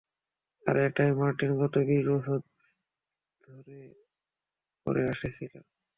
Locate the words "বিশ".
1.87-2.03